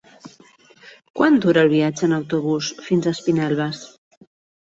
Quant 1.19 1.35
dura 1.43 1.61
el 1.63 1.69
viatge 1.73 2.03
en 2.07 2.15
autobús 2.17 2.71
fins 2.87 3.07
a 3.07 3.13
Espinelves? 3.17 3.83